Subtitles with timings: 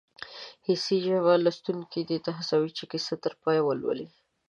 [0.67, 4.07] حسي ژبه لوستونکی دې ته هڅوي چې کیسه تر پایه ولولي